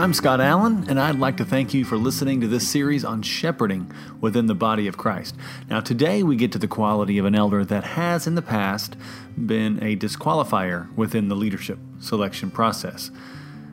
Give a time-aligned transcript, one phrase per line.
[0.00, 3.20] I'm Scott Allen, and I'd like to thank you for listening to this series on
[3.20, 5.36] shepherding within the body of Christ.
[5.68, 8.96] Now, today we get to the quality of an elder that has in the past
[9.36, 13.10] been a disqualifier within the leadership selection process.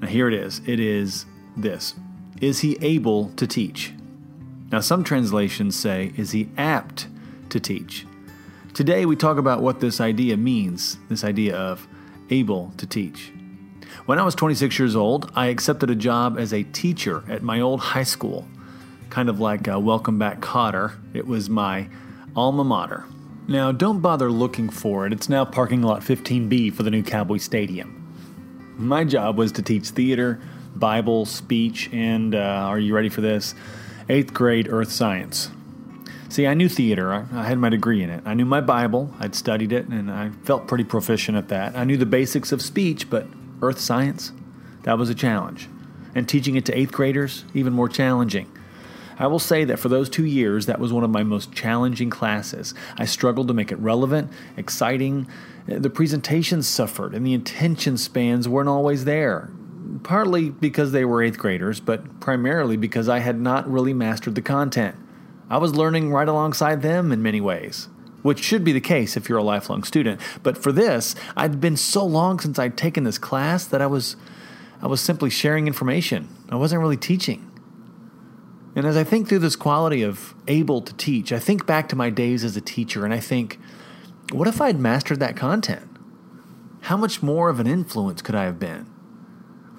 [0.00, 1.96] Now, here it is it is this
[2.40, 3.92] Is he able to teach?
[4.70, 7.08] Now, some translations say, Is he apt
[7.48, 8.06] to teach?
[8.74, 11.88] Today we talk about what this idea means this idea of
[12.30, 13.32] able to teach.
[14.06, 17.60] When I was 26 years old, I accepted a job as a teacher at my
[17.60, 18.46] old high school,
[19.10, 20.94] kind of like a Welcome Back Kotter.
[21.14, 21.88] It was my
[22.34, 23.04] alma mater.
[23.46, 27.36] Now, don't bother looking for it, it's now parking lot 15B for the new Cowboy
[27.38, 27.98] Stadium.
[28.76, 30.40] My job was to teach theater,
[30.74, 33.54] Bible, speech, and uh, are you ready for this?
[34.08, 35.50] Eighth grade earth science.
[36.28, 37.12] See, I knew theater.
[37.12, 38.22] I, I, had my degree in it.
[38.24, 39.14] I knew my Bible.
[39.20, 41.76] I'd studied it, and I felt pretty proficient at that.
[41.76, 43.26] I knew the basics of speech, but
[43.62, 44.32] earth science,
[44.82, 45.68] that was a challenge.
[46.14, 48.50] And teaching it to eighth graders, even more challenging.
[49.18, 52.10] I will say that for those two years, that was one of my most challenging
[52.10, 52.74] classes.
[52.96, 55.28] I struggled to make it relevant, exciting.
[55.66, 59.50] The presentations suffered, and the attention spans weren't always there.
[60.02, 64.42] Partly because they were eighth graders, but primarily because I had not really mastered the
[64.42, 64.96] content.
[65.48, 67.88] I was learning right alongside them in many ways
[68.22, 70.20] which should be the case if you're a lifelong student.
[70.42, 74.16] But for this, I'd been so long since I'd taken this class that I was
[74.80, 76.28] I was simply sharing information.
[76.48, 77.48] I wasn't really teaching.
[78.74, 81.96] And as I think through this quality of able to teach, I think back to
[81.96, 83.60] my days as a teacher and I think,
[84.32, 85.88] what if I'd mastered that content?
[86.82, 88.86] How much more of an influence could I have been?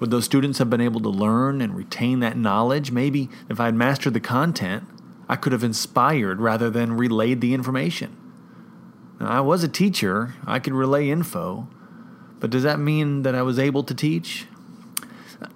[0.00, 2.90] Would those students have been able to learn and retain that knowledge?
[2.90, 4.84] Maybe if I'd mastered the content,
[5.28, 8.16] I could have inspired rather than relayed the information.
[9.20, 11.68] I was a teacher, I could relay info,
[12.40, 14.46] but does that mean that I was able to teach?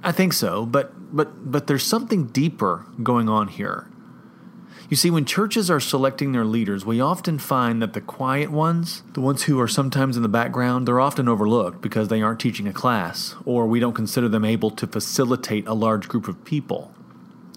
[0.02, 3.88] I think so, but but but there's something deeper going on here.
[4.88, 9.02] You see, when churches are selecting their leaders, we often find that the quiet ones,
[9.12, 12.66] the ones who are sometimes in the background, they're often overlooked because they aren't teaching
[12.66, 16.94] a class, or we don't consider them able to facilitate a large group of people.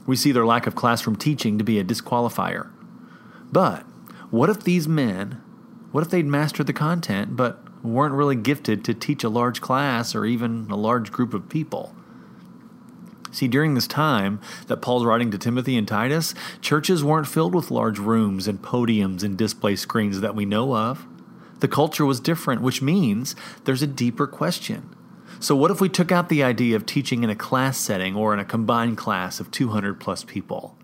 [0.05, 2.69] We see their lack of classroom teaching to be a disqualifier.
[3.49, 3.83] But
[4.29, 5.41] what if these men
[5.91, 10.15] what if they'd mastered the content but weren't really gifted to teach a large class
[10.15, 11.95] or even a large group of people?
[13.31, 17.71] See, during this time that Paul's writing to Timothy and Titus, churches weren't filled with
[17.71, 21.07] large rooms and podiums and display screens that we know of.
[21.59, 24.95] The culture was different, which means there's a deeper question.
[25.39, 28.33] So, what if we took out the idea of teaching in a class setting or
[28.33, 30.77] in a combined class of 200 plus people?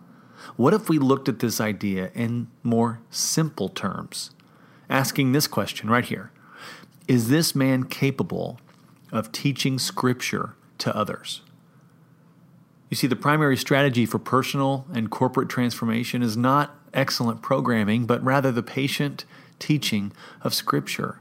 [0.55, 4.31] What if we looked at this idea in more simple terms?
[4.89, 6.31] Asking this question right here
[7.07, 8.59] Is this man capable
[9.11, 11.41] of teaching Scripture to others?
[12.89, 18.23] You see, the primary strategy for personal and corporate transformation is not excellent programming, but
[18.23, 19.25] rather the patient
[19.59, 21.19] teaching of Scripture.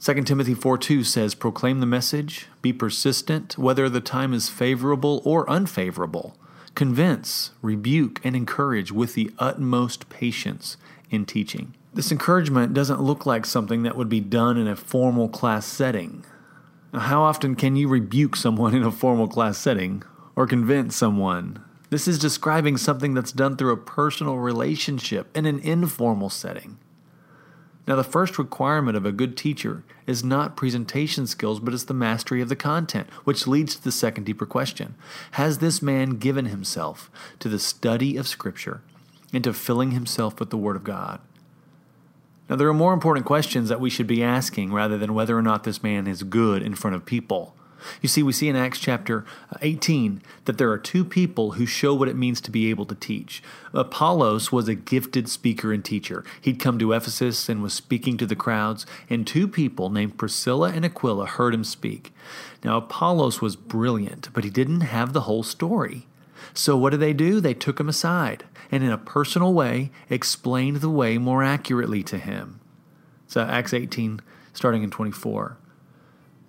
[0.00, 5.20] 2 Timothy 4 2 says, Proclaim the message, be persistent, whether the time is favorable
[5.26, 6.36] or unfavorable.
[6.74, 10.78] Convince, rebuke, and encourage with the utmost patience
[11.10, 11.74] in teaching.
[11.92, 16.24] This encouragement doesn't look like something that would be done in a formal class setting.
[16.92, 20.02] Now, how often can you rebuke someone in a formal class setting
[20.36, 21.64] or convince someone?
[21.90, 26.78] This is describing something that's done through a personal relationship in an informal setting.
[27.88, 31.94] Now, the first requirement of a good teacher is not presentation skills, but it's the
[31.94, 34.94] mastery of the content, which leads to the second deeper question
[35.32, 37.10] Has this man given himself
[37.40, 38.82] to the study of Scripture
[39.32, 41.20] and to filling himself with the Word of God?
[42.48, 45.42] Now, there are more important questions that we should be asking rather than whether or
[45.42, 47.54] not this man is good in front of people.
[48.00, 51.66] You see, we see in Acts chapter uh, 18 that there are two people who
[51.66, 53.42] show what it means to be able to teach.
[53.72, 56.24] Apollos was a gifted speaker and teacher.
[56.40, 60.70] He'd come to Ephesus and was speaking to the crowds, and two people named Priscilla
[60.70, 62.12] and Aquila heard him speak.
[62.64, 66.06] Now, Apollos was brilliant, but he didn't have the whole story.
[66.54, 67.40] So, what did they do?
[67.40, 72.18] They took him aside and, in a personal way, explained the way more accurately to
[72.18, 72.60] him.
[73.26, 74.20] So, Acts 18,
[74.52, 75.56] starting in 24.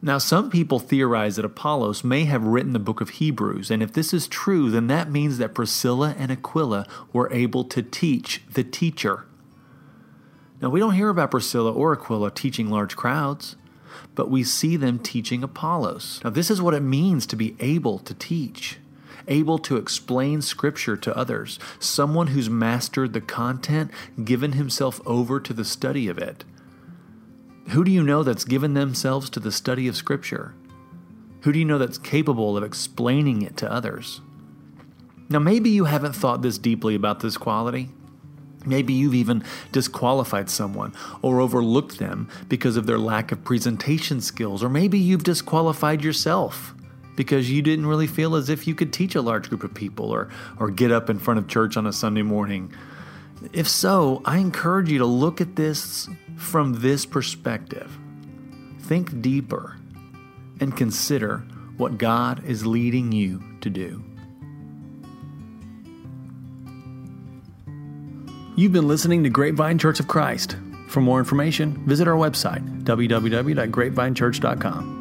[0.04, 3.94] Now, some people theorize that Apollos may have written the book of Hebrews, and if
[3.94, 8.64] this is true, then that means that Priscilla and Aquila were able to teach the
[8.64, 9.26] teacher.
[10.60, 13.56] Now, we don't hear about Priscilla or Aquila teaching large crowds,
[14.16, 16.20] but we see them teaching Apollos.
[16.24, 18.80] Now, this is what it means to be able to teach
[19.28, 23.92] able to explain Scripture to others, someone who's mastered the content,
[24.24, 26.44] given himself over to the study of it.
[27.70, 30.54] Who do you know that's given themselves to the study of Scripture?
[31.42, 34.22] Who do you know that's capable of explaining it to others?
[35.30, 37.90] Now, maybe you haven't thought this deeply about this quality.
[38.66, 44.62] Maybe you've even disqualified someone or overlooked them because of their lack of presentation skills,
[44.62, 46.76] or maybe you've disqualified yourself
[47.22, 50.10] because you didn't really feel as if you could teach a large group of people
[50.10, 50.28] or,
[50.60, 52.74] or get up in front of church on a Sunday morning.
[53.54, 57.96] If so, I encourage you to look at this from this perspective.
[58.80, 59.78] Think deeper
[60.60, 61.44] and consider
[61.78, 64.04] what God is leading you to do.
[68.56, 70.58] You've been listening to Grapevine Church of Christ.
[70.88, 75.00] For more information, visit our website, www.grapevinechurch.com.